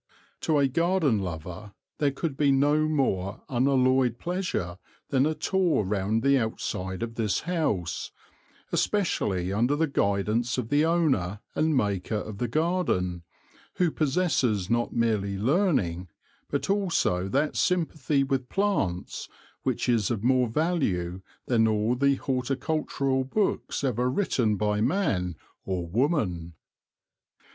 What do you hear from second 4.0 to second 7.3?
pleasure than a tour round the outside of